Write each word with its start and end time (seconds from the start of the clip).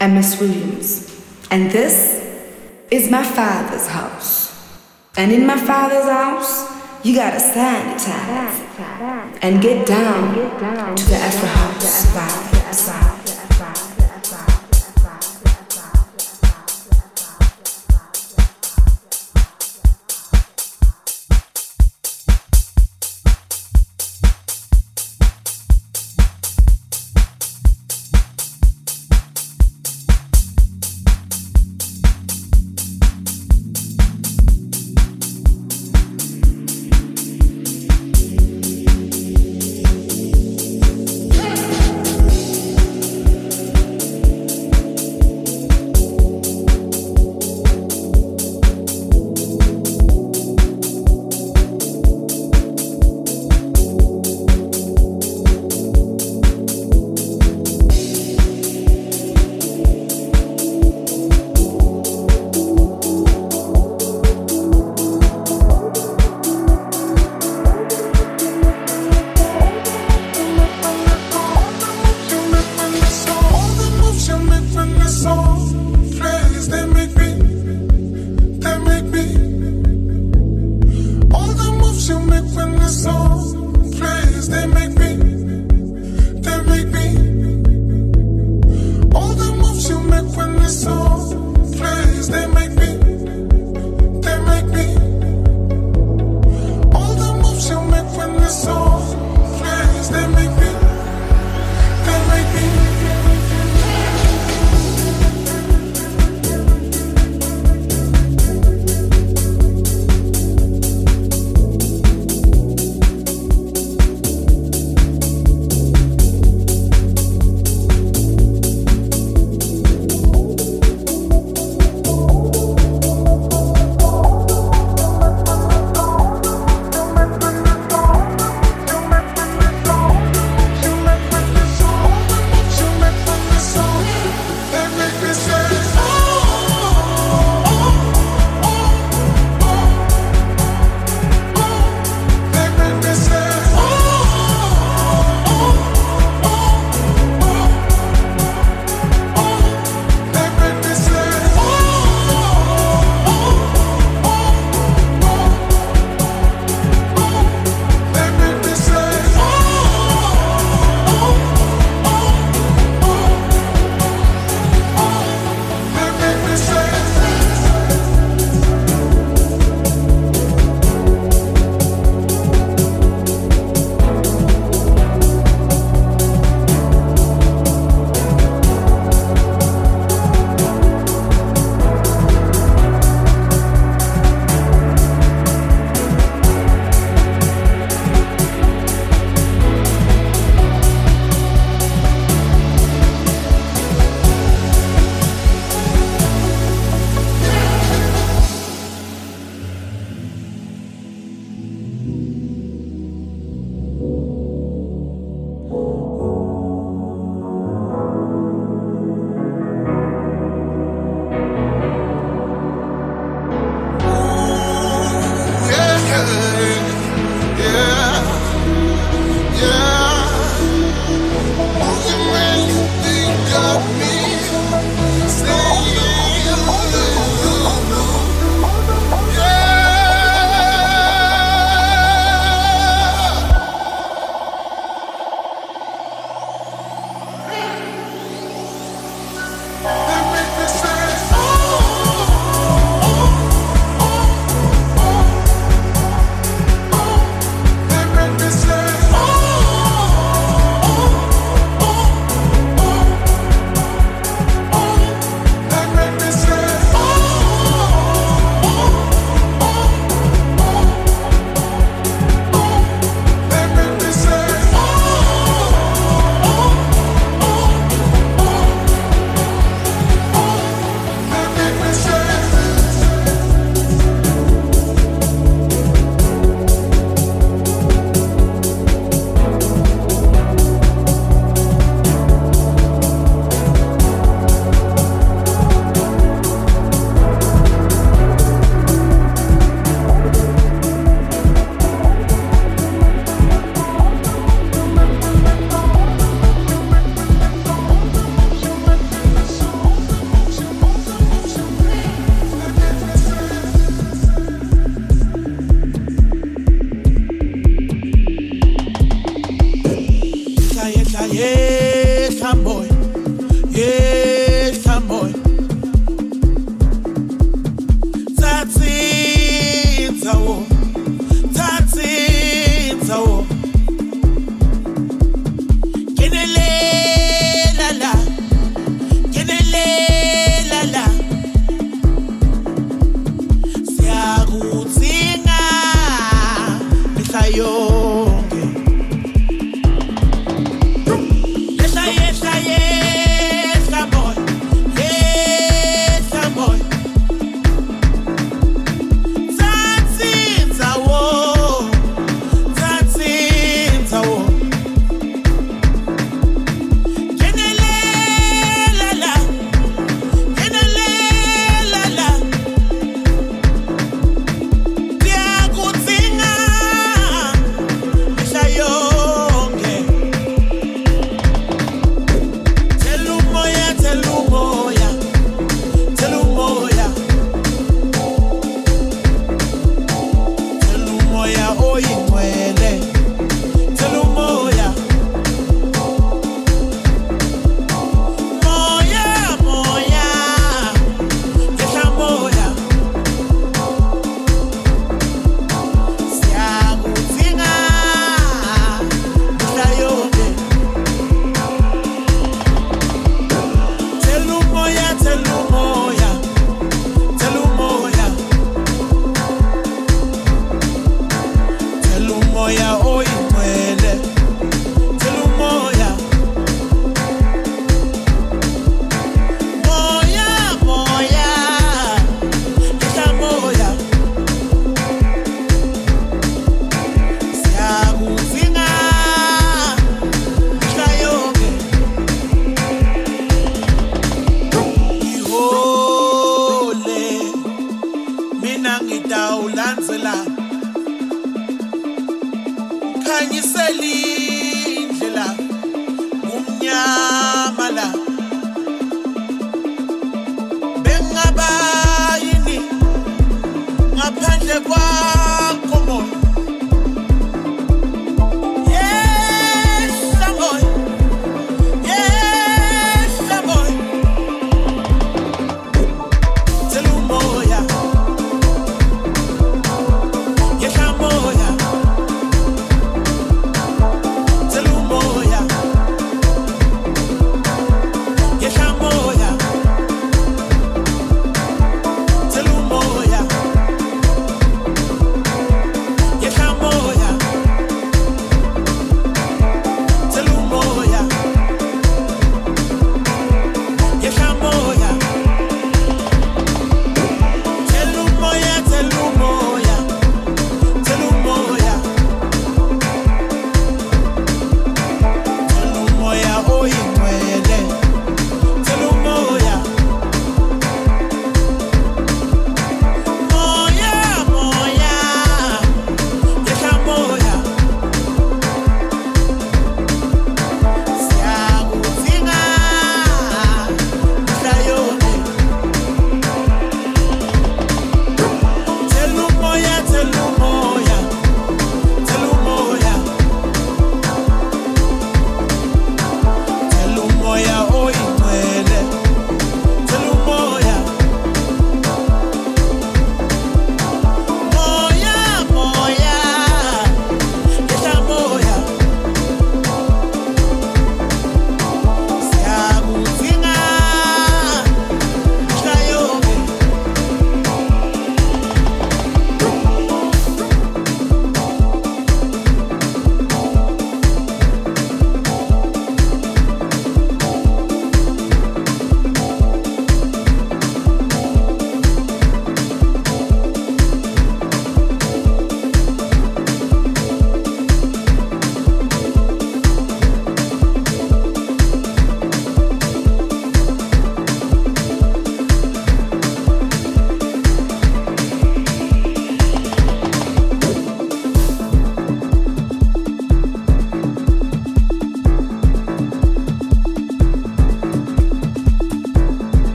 and 0.00 0.14
Miss 0.14 0.40
Williams. 0.40 1.22
And 1.50 1.70
this 1.70 2.24
is 2.90 3.10
my 3.10 3.22
father's 3.22 3.86
house. 3.86 4.48
And 5.16 5.32
in 5.32 5.46
my 5.46 5.58
father's 5.58 6.04
house, 6.04 6.70
you 7.04 7.14
gotta 7.14 7.38
sanitize 7.38 8.68
and 9.42 9.60
get 9.62 9.86
down 9.86 10.34
to 10.96 11.04
the 11.04 11.16
Afro 11.16 11.48
House 11.48 12.06
vibe. 12.14 13.07